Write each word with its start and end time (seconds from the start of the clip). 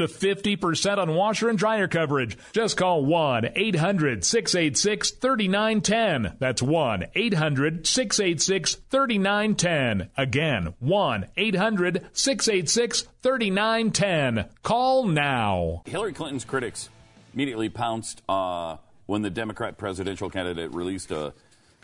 to 0.00 0.06
50% 0.06 0.96
on 0.96 1.14
washer 1.14 1.50
and 1.50 1.58
dryer 1.58 1.86
coverage. 1.86 2.38
Just 2.52 2.78
call 2.78 3.04
1 3.04 3.50
800 3.54 4.24
686 4.24 5.10
3910. 5.10 6.36
That's 6.38 6.62
1 6.62 7.06
800 7.14 7.86
686 7.86 8.74
3910. 8.74 10.10
Again, 10.16 10.74
1 10.78 11.26
800 11.36 12.06
686 12.14 13.02
3910. 13.22 14.48
Call 14.62 15.04
now. 15.04 15.82
Hillary 15.84 16.14
Clinton's 16.14 16.46
critics 16.46 16.88
immediately 17.34 17.68
pounced 17.68 18.22
uh, 18.26 18.78
when 19.04 19.20
the 19.20 19.30
Democrat 19.30 19.76
presidential 19.76 20.30
candidate 20.30 20.72
released 20.74 21.10
a 21.10 21.34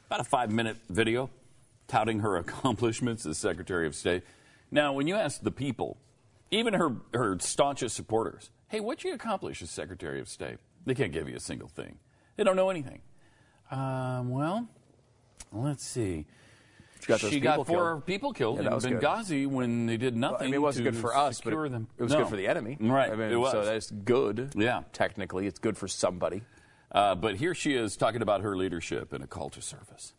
about 0.06 0.20
a 0.20 0.24
five 0.24 0.50
minute 0.50 0.78
video 0.88 1.28
touting 1.86 2.20
her 2.20 2.36
accomplishments 2.38 3.26
as 3.26 3.36
Secretary 3.36 3.86
of 3.86 3.94
State. 3.94 4.22
Now, 4.70 4.94
when 4.94 5.06
you 5.06 5.16
ask 5.16 5.42
the 5.42 5.50
people, 5.50 5.98
even 6.50 6.74
her, 6.74 6.96
her 7.14 7.38
staunchest 7.38 7.94
supporters, 7.94 8.50
hey, 8.68 8.80
what'd 8.80 9.04
you 9.04 9.14
accomplish 9.14 9.62
as 9.62 9.70
Secretary 9.70 10.20
of 10.20 10.28
State? 10.28 10.58
They 10.84 10.94
can't 10.94 11.12
give 11.12 11.28
you 11.28 11.36
a 11.36 11.40
single 11.40 11.68
thing. 11.68 11.98
They 12.36 12.44
don't 12.44 12.56
know 12.56 12.70
anything. 12.70 13.00
Um, 13.70 14.30
well, 14.30 14.68
let's 15.52 15.84
see. 15.84 16.26
She 17.00 17.06
got, 17.08 17.20
she 17.20 17.40
got 17.40 17.66
four 17.66 17.92
killed. 17.92 18.06
people 18.06 18.32
killed 18.32 18.62
yeah, 18.62 18.74
in 18.74 18.80
Benghazi 18.80 19.42
good. 19.42 19.46
when 19.46 19.86
they 19.86 19.96
did 19.96 20.16
nothing. 20.16 20.34
Well, 20.34 20.42
I 20.42 20.44
mean, 20.46 20.54
it 20.54 20.62
wasn't 20.62 20.84
good 20.84 20.96
for 20.96 21.16
us, 21.16 21.40
but 21.40 21.52
it, 21.52 21.56
it 21.98 22.02
was 22.02 22.12
no. 22.12 22.18
good 22.18 22.28
for 22.28 22.36
the 22.36 22.48
enemy. 22.48 22.76
Right. 22.80 23.10
I 23.10 23.16
mean, 23.16 23.30
it 23.30 23.36
was. 23.36 23.52
So 23.52 23.64
that's 23.64 23.90
good. 23.90 24.52
Yeah. 24.56 24.82
Technically, 24.92 25.46
it's 25.46 25.58
good 25.58 25.76
for 25.76 25.88
somebody. 25.88 26.42
Uh, 26.90 27.14
but 27.14 27.36
here 27.36 27.54
she 27.54 27.74
is 27.74 27.96
talking 27.96 28.22
about 28.22 28.40
her 28.40 28.56
leadership 28.56 29.12
in 29.12 29.22
a 29.22 29.26
call 29.26 29.50
to 29.50 29.60
service. 29.60 30.14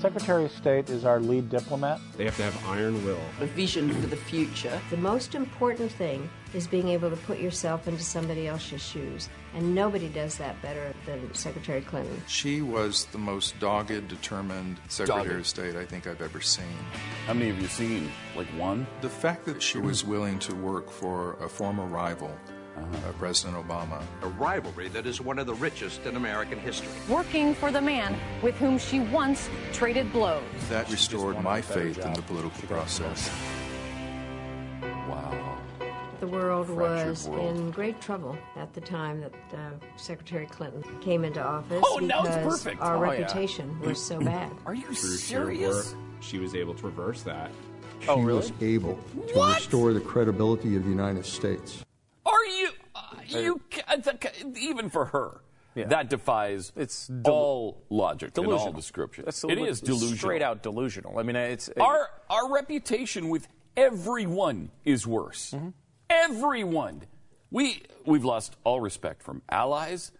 Secretary 0.00 0.46
of 0.46 0.52
State 0.52 0.88
is 0.88 1.04
our 1.04 1.20
lead 1.20 1.50
diplomat. 1.50 2.00
They 2.16 2.24
have 2.24 2.36
to 2.36 2.42
have 2.44 2.66
iron 2.66 3.04
will. 3.04 3.20
A 3.40 3.44
vision 3.44 3.92
for 4.00 4.06
the 4.06 4.16
future. 4.16 4.80
The 4.88 4.96
most 4.96 5.34
important 5.34 5.92
thing 5.92 6.30
is 6.54 6.66
being 6.66 6.88
able 6.88 7.10
to 7.10 7.16
put 7.16 7.38
yourself 7.38 7.86
into 7.86 8.02
somebody 8.02 8.48
else's 8.48 8.82
shoes. 8.82 9.28
And 9.54 9.74
nobody 9.74 10.08
does 10.08 10.38
that 10.38 10.60
better 10.62 10.94
than 11.04 11.34
Secretary 11.34 11.82
Clinton. 11.82 12.22
She 12.26 12.62
was 12.62 13.04
the 13.06 13.18
most 13.18 13.58
dogged, 13.60 14.08
determined 14.08 14.78
Secretary 14.88 15.28
dogged. 15.28 15.40
of 15.40 15.46
State 15.46 15.76
I 15.76 15.84
think 15.84 16.06
I've 16.06 16.22
ever 16.22 16.40
seen. 16.40 16.64
How 17.26 17.34
many 17.34 17.50
have 17.50 17.60
you 17.60 17.68
seen? 17.68 18.10
Like 18.34 18.48
one? 18.56 18.86
The 19.02 19.10
fact 19.10 19.44
that 19.44 19.62
she 19.62 19.76
was 19.76 20.02
willing 20.02 20.38
to 20.38 20.54
work 20.54 20.90
for 20.90 21.34
a 21.42 21.48
former 21.48 21.84
rival 21.84 22.34
uh, 22.76 23.12
President 23.18 23.56
Obama. 23.56 24.02
A 24.22 24.28
rivalry 24.28 24.88
that 24.88 25.06
is 25.06 25.20
one 25.20 25.38
of 25.38 25.46
the 25.46 25.54
richest 25.54 26.06
in 26.06 26.16
American 26.16 26.58
history. 26.58 26.88
Working 27.08 27.54
for 27.54 27.70
the 27.70 27.80
man 27.80 28.16
with 28.42 28.56
whom 28.56 28.78
she 28.78 29.00
once 29.00 29.48
traded 29.72 30.12
blows. 30.12 30.42
That 30.68 30.90
restored 30.90 31.42
my 31.42 31.60
faith 31.60 31.98
in 31.98 32.12
the 32.12 32.22
political 32.22 32.62
process. 32.68 33.30
Wow. 34.82 35.58
The 36.20 36.26
world 36.26 36.68
was 36.68 37.26
world. 37.28 37.56
in 37.56 37.70
great 37.70 38.00
trouble 38.00 38.36
at 38.56 38.74
the 38.74 38.80
time 38.80 39.22
that 39.22 39.32
uh, 39.54 39.70
Secretary 39.96 40.44
Clinton 40.46 40.84
came 41.00 41.24
into 41.24 41.42
office. 41.42 41.82
Oh, 41.86 41.98
now 41.98 42.24
it's 42.24 42.36
perfect. 42.36 42.82
Our 42.82 42.96
oh, 42.96 43.00
reputation 43.00 43.74
yeah. 43.80 43.88
was 43.88 44.04
so 44.04 44.20
bad. 44.20 44.52
Are 44.66 44.74
you 44.74 44.84
Through 44.84 45.16
serious? 45.16 45.94
Work, 45.94 46.02
she 46.20 46.38
was 46.38 46.54
able 46.54 46.74
to 46.74 46.86
reverse 46.86 47.22
that. 47.22 47.50
She 48.00 48.08
oh, 48.08 48.20
really? 48.20 48.38
was 48.38 48.52
able 48.60 48.98
to 49.28 49.34
what? 49.38 49.56
restore 49.56 49.94
the 49.94 50.00
credibility 50.00 50.76
of 50.76 50.84
the 50.84 50.90
United 50.90 51.24
States. 51.24 51.84
You? 53.30 53.60
Even 54.56 54.90
for 54.90 55.06
her. 55.06 55.40
Yeah. 55.74 55.86
That 55.86 56.10
defies 56.10 56.72
it's 56.76 57.06
del- 57.06 57.32
all 57.32 57.82
logic 57.90 58.32
delusional. 58.32 58.58
and 58.58 58.68
all 58.68 58.72
description. 58.72 59.24
That's 59.24 59.44
it 59.44 59.58
is 59.58 59.80
delusional. 59.80 60.16
Straight 60.16 60.42
out 60.42 60.62
delusional. 60.62 61.18
I 61.18 61.22
mean, 61.22 61.36
it's 61.36 61.68
it, 61.68 61.78
our 61.78 62.08
our 62.28 62.52
reputation 62.52 63.28
with 63.28 63.46
everyone 63.76 64.70
is 64.84 65.06
worse. 65.06 65.52
Mm-hmm. 65.52 65.68
Everyone. 66.08 67.02
We 67.50 67.82
we've 68.04 68.24
lost 68.24 68.56
all 68.64 68.80
respect 68.80 69.22
from 69.22 69.42
allies. 69.48 70.12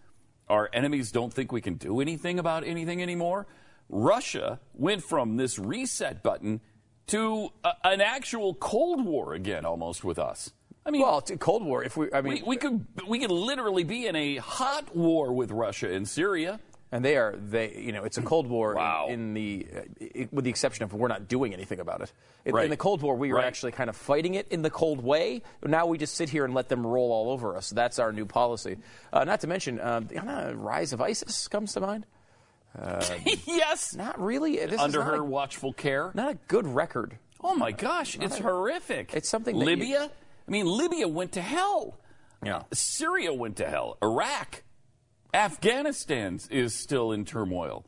Our 0.47 0.69
enemies 0.73 1.11
don't 1.11 1.33
think 1.33 1.51
we 1.51 1.61
can 1.61 1.75
do 1.75 2.01
anything 2.01 2.39
about 2.39 2.65
anything 2.65 3.01
anymore. 3.01 3.47
Russia 3.89 4.59
went 4.73 5.03
from 5.03 5.35
this 5.37 5.59
reset 5.59 6.23
button 6.23 6.61
to 7.07 7.49
a, 7.63 7.73
an 7.83 7.99
actual 8.01 8.53
Cold 8.53 9.03
War 9.05 9.33
again, 9.33 9.65
almost 9.65 10.03
with 10.03 10.17
us. 10.17 10.51
I 10.85 10.91
mean, 10.91 11.01
well, 11.01 11.21
Cold 11.21 11.63
War. 11.63 11.83
If 11.83 11.95
we, 11.95 12.11
I 12.11 12.21
mean, 12.21 12.33
we, 12.33 12.43
we, 12.43 12.57
could 12.57 12.85
we 13.07 13.19
could 13.19 13.31
literally 13.31 13.83
be 13.83 14.07
in 14.07 14.15
a 14.15 14.37
hot 14.37 14.95
war 14.95 15.31
with 15.31 15.51
Russia 15.51 15.93
and 15.93 16.07
Syria. 16.07 16.59
And 16.93 17.05
they 17.05 17.15
are 17.15 17.37
they, 17.37 17.73
you 17.77 17.93
know, 17.93 18.03
it's 18.03 18.17
a 18.17 18.21
Cold 18.21 18.47
War 18.47 18.75
wow. 18.75 19.07
in, 19.07 19.13
in 19.13 19.33
the, 19.33 19.67
uh, 19.73 20.25
with 20.31 20.43
the 20.43 20.49
exception 20.49 20.83
of 20.83 20.93
we're 20.93 21.07
not 21.07 21.29
doing 21.29 21.53
anything 21.53 21.79
about 21.79 22.01
it. 22.01 22.11
In, 22.43 22.53
right. 22.53 22.65
in 22.65 22.69
the 22.69 22.75
Cold 22.75 23.01
War, 23.01 23.15
we 23.15 23.29
were 23.31 23.37
right. 23.37 23.45
actually 23.45 23.71
kind 23.71 23.89
of 23.89 23.95
fighting 23.95 24.35
it 24.35 24.47
in 24.49 24.61
the 24.61 24.69
cold 24.69 25.01
way. 25.01 25.41
Now 25.63 25.85
we 25.85 25.97
just 25.97 26.15
sit 26.15 26.27
here 26.27 26.43
and 26.43 26.53
let 26.53 26.67
them 26.67 26.85
roll 26.85 27.13
all 27.13 27.29
over 27.31 27.55
us. 27.55 27.69
That's 27.69 27.97
our 27.97 28.11
new 28.11 28.25
policy. 28.25 28.75
Uh, 29.13 29.23
not 29.23 29.39
to 29.41 29.47
mention, 29.47 29.79
uh, 29.79 30.01
the 30.01 30.17
uh, 30.17 30.51
rise 30.51 30.91
of 30.91 30.99
ISIS 30.99 31.47
comes 31.47 31.73
to 31.73 31.79
mind. 31.79 32.05
Uh, 32.81 33.03
yes, 33.45 33.93
not 33.97 34.17
really. 34.17 34.55
This 34.55 34.79
Under 34.79 35.03
her 35.03 35.15
a, 35.15 35.23
watchful 35.25 35.73
care. 35.73 36.09
Not 36.13 36.31
a 36.31 36.37
good 36.47 36.65
record. 36.65 37.17
Oh 37.43 37.53
my 37.53 37.73
gosh, 37.73 38.17
not 38.17 38.27
it's 38.27 38.39
a, 38.39 38.43
horrific. 38.43 39.13
It's 39.13 39.27
something. 39.27 39.57
Libya. 39.57 40.03
You, 40.03 40.09
I 40.47 40.51
mean, 40.51 40.65
Libya 40.65 41.07
went 41.07 41.33
to 41.33 41.41
hell. 41.41 41.97
Yeah. 42.43 42.63
Syria 42.73 43.33
went 43.33 43.57
to 43.57 43.67
hell. 43.67 43.97
Iraq, 44.01 44.63
Afghanistan 45.33 46.39
is 46.49 46.75
still 46.75 47.11
in 47.11 47.25
turmoil. 47.25 47.85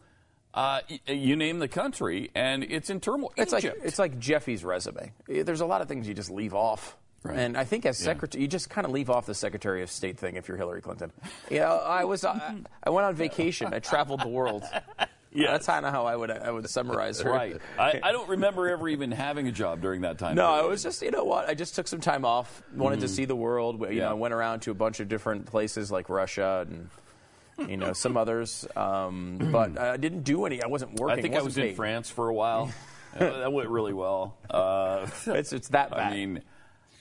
Uh, 0.54 0.82
you 1.08 1.36
name 1.36 1.58
the 1.58 1.68
country, 1.68 2.30
and 2.36 2.64
it's 2.64 2.92
in 2.92 3.00
turmoil. 3.00 3.34
It's 3.36 3.54
Egypt. 3.54 3.78
like 3.78 3.88
it's 3.88 3.98
like 3.98 4.20
Jeffy's 4.20 4.64
resume. 4.64 5.12
There's 5.28 5.62
a 5.62 5.66
lot 5.66 5.82
of 5.82 5.88
things 5.88 6.08
you 6.08 6.14
just 6.14 6.30
leave 6.30 6.54
off. 6.54 6.96
Right. 7.24 7.40
And 7.40 7.58
I 7.58 7.64
think 7.64 7.86
as 7.86 7.98
secretary, 7.98 8.42
yeah. 8.42 8.44
you 8.44 8.48
just 8.50 8.70
kind 8.70 8.86
of 8.86 8.92
leave 8.92 9.10
off 9.10 9.26
the 9.26 9.34
Secretary 9.34 9.82
of 9.82 9.90
State 9.90 10.20
thing 10.20 10.36
if 10.36 10.48
you're 10.48 10.58
Hillary 10.58 10.82
Clinton. 10.82 11.12
You 11.50 11.60
know, 11.60 11.78
I 11.78 12.04
was 12.04 12.26
I, 12.26 12.58
I 12.84 12.90
went 12.90 13.08
on 13.08 13.16
vacation. 13.16 13.74
I 13.74 13.80
traveled 13.80 14.22
the 14.22 14.28
world. 14.28 14.64
Yeah, 15.36 15.52
that's 15.52 15.66
kind 15.66 15.86
of 15.86 15.92
how 15.92 16.06
I 16.06 16.16
would 16.16 16.32
I 16.32 16.52
would 16.52 16.70
summarize 16.70 17.22
her. 17.22 17.32
Right. 17.32 17.58
I, 17.78 18.00
I, 18.04 18.12
don't 18.12 18.30
remember 18.30 18.70
ever 18.70 18.88
even 18.88 19.12
having 19.12 19.48
a 19.48 19.52
job 19.52 19.82
during 19.82 20.02
that 20.02 20.20
time. 20.20 20.36
No, 20.36 20.48
period. 20.48 20.66
it 20.66 20.70
was 20.70 20.84
just 20.84 21.02
you 21.02 21.12
know 21.12 21.24
what 21.24 21.50
I 21.50 21.56
just 21.56 21.76
took 21.76 21.88
some 21.88 22.02
time 22.02 22.24
off. 22.24 22.62
Wanted 22.76 22.98
mm-hmm. 22.98 23.02
to 23.04 23.08
see 23.08 23.26
the 23.26 23.36
world. 23.36 23.82
You 23.82 23.90
yeah. 23.90 24.10
know, 24.10 24.16
went 24.16 24.34
around 24.34 24.62
to 24.62 24.72
a 24.72 24.76
bunch 24.76 25.00
of 25.00 25.08
different 25.08 25.48
places 25.48 25.92
like 25.92 26.10
Russia 26.10 26.68
and 26.70 27.70
you 27.70 27.78
know 27.78 27.94
some 27.94 28.16
others. 28.18 28.68
Um, 28.76 29.38
but 29.52 29.78
I 29.78 29.98
didn't 29.98 30.24
do 30.24 30.46
any. 30.46 30.62
I 30.62 30.68
wasn't 30.68 31.00
working. 31.00 31.18
I 31.18 31.22
think 31.22 31.36
I 31.36 31.42
was 31.42 31.56
paid. 31.56 31.72
in 31.72 31.76
France 31.76 32.10
for 32.10 32.30
a 32.30 32.34
while. 32.34 32.72
that 33.18 33.52
went 33.52 33.70
really 33.70 33.94
well. 33.94 34.38
Uh, 34.50 35.08
it's 35.28 35.54
it's 35.54 35.70
that 35.70 35.90
bad. 35.92 36.00
I 36.00 36.16
mean, 36.16 36.44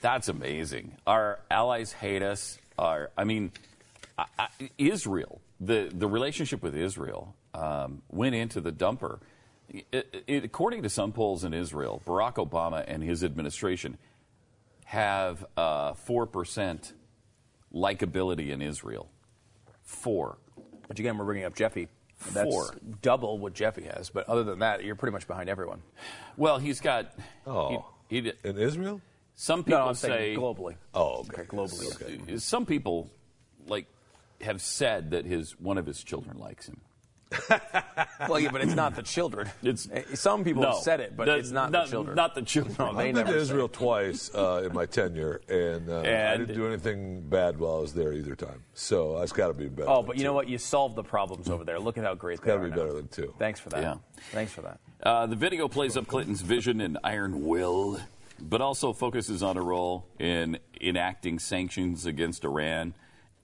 that's 0.00 0.28
amazing. 0.28 0.96
Our 1.06 1.38
allies 1.50 1.92
hate 1.92 2.22
us. 2.22 2.58
Our 2.78 3.10
I 3.16 3.24
mean, 3.24 3.52
I, 4.16 4.24
I, 4.38 4.48
Israel. 4.78 5.40
The 5.60 5.90
the 5.92 6.08
relationship 6.08 6.62
with 6.62 6.74
Israel 6.74 7.36
um, 7.54 8.02
went 8.10 8.34
into 8.34 8.60
the 8.60 8.72
dumper. 8.72 9.18
It, 9.68 10.24
it, 10.26 10.44
according 10.44 10.82
to 10.82 10.88
some 10.88 11.12
polls 11.12 11.44
in 11.44 11.54
Israel, 11.54 12.02
Barack 12.06 12.34
Obama 12.34 12.84
and 12.86 13.02
his 13.02 13.24
administration 13.24 13.96
have 14.84 15.44
uh, 15.56 15.94
four 15.94 16.26
percent 16.26 16.92
likability 17.74 18.50
in 18.50 18.60
Israel. 18.60 19.08
Four. 19.82 20.38
But 20.88 20.98
again, 20.98 21.16
we're 21.16 21.24
bringing 21.24 21.44
up 21.44 21.54
Jeffy. 21.54 21.88
That's 22.32 22.48
Four. 22.48 22.74
double 23.00 23.38
what 23.38 23.54
Jeffy 23.54 23.82
has. 23.82 24.10
But 24.10 24.28
other 24.28 24.44
than 24.44 24.60
that, 24.60 24.84
you're 24.84 24.94
pretty 24.94 25.12
much 25.12 25.26
behind 25.26 25.48
everyone. 25.48 25.82
Well, 26.36 26.58
he's 26.58 26.80
got. 26.80 27.12
Oh, 27.46 27.86
he, 28.08 28.20
he, 28.20 28.32
in 28.44 28.58
Israel. 28.58 29.00
Some 29.34 29.64
people 29.64 29.80
no, 29.80 29.88
I'm 29.88 29.94
say 29.94 30.36
globally. 30.36 30.76
Oh, 30.94 31.20
okay. 31.20 31.42
okay 31.42 31.44
globally. 31.44 31.94
Okay. 31.94 32.36
Some 32.36 32.66
people 32.66 33.10
like 33.66 33.86
have 34.40 34.60
said 34.60 35.12
that 35.12 35.24
his 35.24 35.58
one 35.58 35.78
of 35.78 35.86
his 35.86 36.04
children 36.04 36.38
likes 36.38 36.68
him. 36.68 36.80
Well, 38.28 38.38
yeah, 38.40 38.50
but 38.50 38.60
it's 38.62 38.74
not 38.74 38.94
the 38.96 39.02
children. 39.02 39.48
It's 39.62 39.88
some 40.14 40.44
people 40.44 40.62
no, 40.62 40.70
have 40.72 40.78
said 40.78 41.00
it, 41.00 41.16
but 41.16 41.26
the- 41.26 41.36
it's 41.36 41.50
not, 41.50 41.70
not- 41.70 41.86
the 41.86 41.90
children. 41.90 42.16
not 42.16 42.34
the 42.34 42.42
children. 42.42 42.76
No, 42.78 42.98
I've 42.98 43.14
been 43.14 43.26
to 43.26 43.36
Israel 43.36 43.66
it. 43.66 43.72
twice 43.72 44.30
uh, 44.34 44.62
in 44.66 44.72
my 44.74 44.86
tenure, 44.86 45.40
and, 45.48 45.88
uh, 45.88 46.00
I 46.00 46.36
didn't 46.36 46.54
do 46.54 46.66
anything 46.66 47.22
bad 47.22 47.58
while 47.58 47.76
I 47.76 47.80
was 47.80 47.94
there 47.94 48.12
either 48.12 48.34
time. 48.34 48.62
So 48.74 49.18
that's 49.18 49.32
got 49.32 49.48
to 49.48 49.54
be 49.54 49.68
better. 49.68 49.88
Oh, 49.88 49.96
than 49.98 50.06
but 50.06 50.18
you 50.18 50.24
know 50.24 50.32
what? 50.32 50.48
You 50.48 50.58
solved 50.58 50.96
the 50.96 51.04
problems 51.04 51.48
over 51.48 51.64
there. 51.64 51.78
Look 51.78 51.98
at 51.98 52.04
how 52.04 52.14
great 52.14 52.40
they 52.40 52.46
Gotta 52.46 52.60
are 52.60 52.64
be 52.64 52.70
now. 52.70 52.76
better 52.76 52.92
than 52.92 53.08
two. 53.08 53.34
Thanks 53.38 53.60
for 53.60 53.70
that. 53.70 53.82
Yeah. 53.82 53.94
Thanks 54.32 54.52
for 54.52 54.62
that. 54.62 54.80
Uh, 55.02 55.26
the 55.26 55.36
video 55.36 55.68
plays 55.68 55.96
up 55.96 56.06
Clinton's 56.06 56.42
vision 56.42 56.80
and 56.80 56.98
iron 57.02 57.44
will, 57.46 57.98
but 58.40 58.60
also 58.60 58.92
focuses 58.92 59.42
on 59.42 59.56
her 59.56 59.62
role 59.62 60.06
in 60.18 60.58
enacting 60.80 61.38
sanctions 61.38 62.06
against 62.06 62.44
Iran 62.44 62.94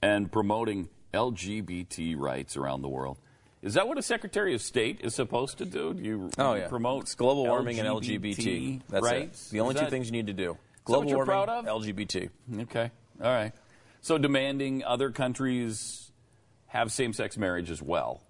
and 0.02 0.31
promoting 0.31 0.88
LGBT 1.14 2.17
rights 2.17 2.56
around 2.56 2.82
the 2.82 2.88
world. 2.88 3.19
Is 3.62 3.75
that 3.75 3.88
what 3.88 3.99
a 3.99 4.02
Secretary 4.02 4.55
of 4.55 4.62
State 4.62 5.00
is 5.02 5.14
supposed 5.14 5.58
to 5.58 5.64
do? 5.64 5.93
Do 5.94 6.02
you 6.02 6.31
Oh 6.38 6.55
yeah, 6.55 6.69
promote 6.69 7.02
It's 7.05 7.14
global 7.14 7.44
warming 7.44 7.78
and 7.81 7.88
LGBT. 7.88 8.82
That's 8.88 9.05
rights? 9.05 9.49
it. 9.49 9.52
The 9.52 9.60
only 9.60 9.75
Is 9.75 9.81
two 9.81 9.87
things 9.88 10.06
you 10.06 10.12
need 10.12 10.28
to 10.28 10.32
do: 10.32 10.56
global 10.84 11.08
warming, 11.10 11.26
proud 11.26 11.49
of? 11.49 11.64
LGBT. 11.64 12.31
Okay, 12.60 12.90
all 13.22 13.31
right. 13.32 13.52
So 14.00 14.16
demanding 14.16 14.84
other 14.84 15.10
countries 15.10 16.12
have 16.69 16.93
same-sex 16.93 17.37
marriage 17.37 17.70
as 17.70 17.82
well, 17.82 18.20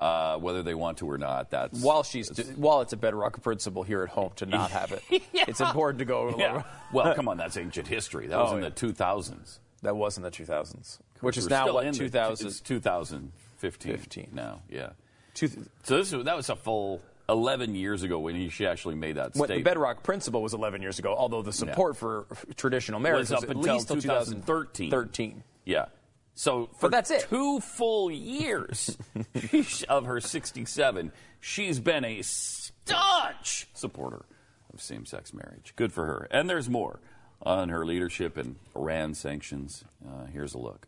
uh, 0.00 0.36
whether 0.38 0.62
they 0.64 0.74
want 0.74 0.98
to 0.98 1.08
or 1.08 1.16
not. 1.18 1.50
That's 1.50 1.80
While 1.80 2.02
she's 2.02 2.28
while 2.56 2.80
it's 2.80 2.92
a 2.92 2.96
bedrock 2.96 3.40
principle 3.42 3.84
here 3.84 4.02
at 4.02 4.08
home 4.08 4.32
to 4.36 4.46
not 4.46 4.72
have 4.72 4.90
it, 4.90 5.02
it's 5.32 5.60
important 5.60 6.00
to 6.00 6.04
go. 6.04 6.34
Yeah. 6.36 6.62
Well, 6.92 7.14
come 7.14 7.26
on, 7.28 7.38
that's 7.38 7.56
ancient 7.56 7.88
history. 7.88 8.26
That 8.26 8.36
was 8.38 8.52
Oh, 8.52 8.56
in 8.56 8.62
yeah. 8.64 8.68
the 8.68 8.74
2000s. 8.92 9.60
That 9.80 9.96
was 9.96 10.18
in 10.18 10.22
the 10.24 10.30
2000s, 10.30 10.98
which 11.20 11.38
is 11.38 11.44
We're 11.44 11.56
now 11.56 11.72
what 11.72 11.86
in 11.86 11.92
the- 11.92 11.98
2000. 11.98 13.32
It's 13.64 13.76
2015 13.76 14.26
15. 14.26 14.28
now. 14.34 14.62
Yeah. 14.68 14.90
Two- 15.34 15.48
So 15.84 15.96
this 15.96 16.12
was- 16.12 16.24
that 16.24 16.36
was 16.36 16.48
a 16.50 16.56
full 16.56 17.00
11 17.28 17.74
years 17.74 18.02
ago 18.02 18.18
when 18.18 18.48
she 18.50 18.66
actually 18.66 18.94
made 18.96 19.16
that 19.16 19.34
What 19.36 19.48
the 19.48 19.62
bedrock 19.62 20.02
principle 20.02 20.42
was 20.42 20.52
11 20.54 20.82
years 20.82 20.98
ago, 20.98 21.14
although 21.16 21.40
the 21.42 21.52
support 21.52 21.96
for 21.96 22.26
traditional 22.56 23.00
marriage 23.00 23.30
was 23.30 23.30
was, 23.30 23.44
up 23.44 23.50
at 23.50 23.56
until 23.56 23.74
least 23.74 23.88
2013. 23.88 24.90
2013. 24.90 25.44
Yeah. 25.64 25.86
So 26.34 26.68
for 26.78 26.88
that's 26.90 27.10
it. 27.10 27.26
two 27.28 27.60
full 27.60 28.10
years 28.10 28.96
of 29.88 30.06
her 30.06 30.20
67, 30.20 31.12
she's 31.40 31.78
been 31.78 32.04
a 32.04 32.22
staunch 32.22 33.68
supporter 33.74 34.24
of 34.72 34.80
same-sex 34.80 35.32
marriage. 35.34 35.72
Good 35.76 35.92
for 35.92 36.06
her. 36.06 36.28
And 36.30 36.48
there's 36.48 36.68
more 36.68 37.00
on 37.42 37.68
her 37.68 37.84
leadership 37.86 38.36
and 38.36 38.56
Iran 38.76 39.14
sanctions. 39.14 39.84
Uh, 40.06 40.26
here's 40.26 40.54
a 40.54 40.58
look. 40.58 40.86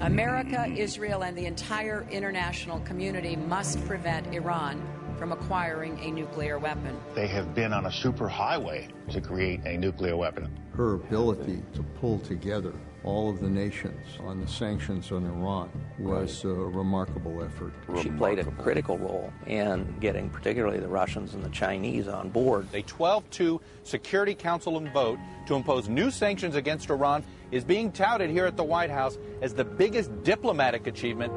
America, 0.00 0.66
Israel, 0.66 1.22
and 1.22 1.36
the 1.36 1.46
entire 1.46 2.06
international 2.10 2.80
community 2.80 3.36
must 3.36 3.84
prevent 3.86 4.26
Iran 4.34 4.82
from 5.18 5.32
acquiring 5.32 5.98
a 6.00 6.10
nuclear 6.10 6.58
weapon. 6.58 6.98
They 7.14 7.26
have 7.26 7.54
been 7.54 7.74
on 7.74 7.84
a 7.84 7.90
superhighway 7.90 8.90
to 9.10 9.20
create 9.20 9.60
a 9.66 9.76
nuclear 9.76 10.16
weapon. 10.16 10.58
Her 10.72 10.94
ability 10.94 11.62
to 11.74 11.82
pull 12.00 12.20
together 12.20 12.72
all 13.04 13.30
of 13.30 13.40
the 13.40 13.48
nations 13.48 14.06
on 14.20 14.40
the 14.40 14.46
sanctions 14.46 15.10
on 15.12 15.24
Iran 15.26 15.70
was 15.98 16.44
a 16.44 16.48
remarkable 16.48 17.42
effort. 17.42 17.72
She 18.02 18.10
played 18.10 18.38
a 18.38 18.44
critical 18.44 18.98
role 18.98 19.32
in 19.46 19.94
getting 20.00 20.30
particularly 20.30 20.80
the 20.80 20.88
Russians 20.88 21.34
and 21.34 21.44
the 21.44 21.50
Chinese 21.50 22.08
on 22.08 22.30
board. 22.30 22.66
A 22.74 22.82
12 22.82 23.28
2 23.30 23.60
Security 23.84 24.34
Council 24.34 24.78
vote 24.92 25.18
to 25.46 25.54
impose 25.54 25.88
new 25.88 26.10
sanctions 26.10 26.54
against 26.54 26.90
Iran 26.90 27.24
is 27.50 27.64
being 27.64 27.90
touted 27.92 28.30
here 28.30 28.46
at 28.46 28.56
the 28.56 28.64
White 28.64 28.90
House 28.90 29.18
as 29.42 29.54
the 29.54 29.64
biggest 29.64 30.22
diplomatic 30.22 30.86
achievement. 30.86 31.32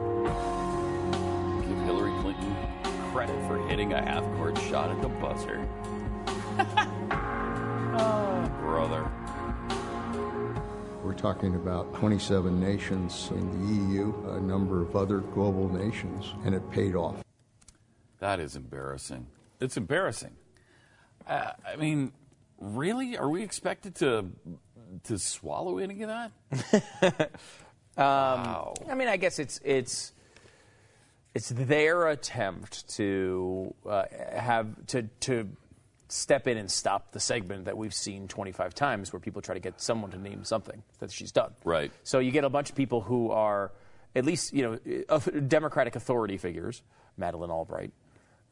Give 1.67 1.77
Hillary 1.85 2.11
Clinton 2.21 2.55
credit 3.11 3.39
for 3.47 3.57
hitting 3.67 3.93
a 3.93 4.01
half-court 4.01 4.57
shot 4.59 4.89
at 4.89 5.01
the 5.01 5.09
buzzer. 5.09 5.67
oh, 7.97 8.51
brother. 8.59 9.09
We're 11.03 11.13
talking 11.13 11.55
about 11.55 11.93
27 11.95 12.59
nations 12.59 13.29
in 13.31 13.51
the 13.51 13.93
EU, 13.93 14.13
a 14.29 14.39
number 14.39 14.81
of 14.81 14.95
other 14.95 15.19
global 15.19 15.67
nations, 15.67 16.33
and 16.45 16.55
it 16.55 16.69
paid 16.71 16.95
off. 16.95 17.23
That 18.19 18.39
is 18.39 18.55
embarrassing. 18.55 19.27
It's 19.59 19.75
embarrassing. 19.75 20.31
Uh, 21.27 21.51
I 21.67 21.75
mean, 21.75 22.13
really? 22.57 23.17
Are 23.17 23.29
we 23.29 23.43
expected 23.43 23.95
to 23.95 24.27
to 25.05 25.17
swallow 25.17 25.77
any 25.77 26.01
of 26.03 26.09
that? 26.09 27.31
Um, 27.95 28.73
I 28.89 28.95
mean, 28.95 29.07
I 29.07 29.17
guess 29.17 29.37
it's 29.37 29.59
it's 29.63 30.13
it's 31.35 31.49
their 31.49 32.07
attempt 32.07 32.87
to 32.95 33.73
uh, 33.87 34.05
have 34.35 34.67
to 34.87 35.03
to 35.21 35.49
step 36.07 36.47
in 36.47 36.57
and 36.57 36.69
stop 36.71 37.11
the 37.11 37.19
segment 37.19 37.65
that 37.65 37.77
we've 37.77 37.93
seen 37.93 38.27
25 38.27 38.73
times, 38.75 39.13
where 39.13 39.19
people 39.19 39.41
try 39.41 39.53
to 39.53 39.59
get 39.59 39.79
someone 39.79 40.11
to 40.11 40.17
name 40.17 40.43
something 40.43 40.81
that 40.99 41.11
she's 41.11 41.31
done. 41.31 41.53
Right. 41.63 41.91
So 42.03 42.19
you 42.19 42.31
get 42.31 42.43
a 42.43 42.49
bunch 42.49 42.69
of 42.69 42.75
people 42.75 43.01
who 43.01 43.31
are 43.31 43.71
at 44.15 44.25
least 44.25 44.53
you 44.53 44.63
know 44.63 45.03
uh, 45.09 45.19
Democratic 45.47 45.95
authority 45.95 46.37
figures, 46.37 46.81
Madeleine 47.17 47.51
Albright. 47.51 47.91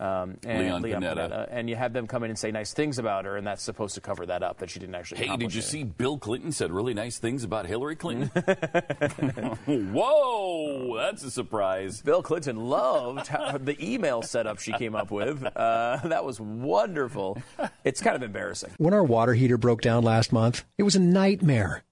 Um, 0.01 0.38
and 0.44 0.81
Leon 0.83 1.03
Panetta. 1.03 1.48
and 1.51 1.69
you 1.69 1.75
have 1.75 1.94
them 1.94 2.07
come 2.07 2.24
in 2.24 2.31
and 2.31 2.39
say 2.39 2.50
nice 2.50 2.74
things 2.74 2.98
about 2.98 3.25
her, 3.25 3.38
and 3.38 3.45
that's 3.45 3.62
supposed 3.62 3.94
to 3.95 4.01
cover 4.01 4.25
that 4.25 4.42
up 4.42 4.57
that 4.57 4.71
she 4.71 4.80
didn't 4.80 4.95
actually. 4.95 5.19
Hey, 5.19 5.27
did 5.27 5.42
you 5.42 5.45
anything. 5.45 5.62
see 5.62 5.83
Bill 5.83 6.18
Clinton 6.18 6.51
said 6.51 6.71
really 6.71 6.95
nice 6.95 7.19
things 7.19 7.44
about 7.44 7.68
Hillary 7.68 7.95
Clinton? 7.95 8.30
Whoa, 9.94 10.98
that's 10.98 11.24
a 11.24 11.30
surprise. 11.30 12.01
Bill 12.01 12.24
Clinton 12.24 12.57
loved 12.57 13.27
the 13.63 13.77
email 13.80 14.24
setup 14.24 14.57
she 14.59 14.71
came 14.74 14.95
up 14.95 15.12
with. 15.12 15.44
Uh, 15.45 16.00
that 16.06 16.25
was 16.25 16.39
wonderful. 16.39 17.38
It's 17.83 18.01
kind 18.01 18.15
of 18.15 18.24
embarrassing. 18.24 18.71
When 18.77 18.95
our 18.95 19.03
water 19.03 19.36
heater 19.36 19.57
broke 19.59 19.81
down 19.81 20.03
last 20.03 20.31
month, 20.33 20.63
it 20.80 20.83
was 20.83 20.95
a 20.95 21.00
nightmare. 21.00 21.83